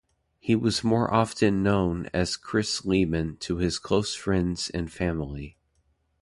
He 0.39 0.55
was 0.55 0.83
more 0.83 1.13
often 1.13 1.61
known 1.61 2.07
as 2.11 2.35
Kris 2.35 2.85
Lehman 2.85 3.37
to 3.41 3.57
his 3.57 3.77
close 3.77 4.15
friends 4.15 4.67
and 4.71 4.91
family. 4.91 5.57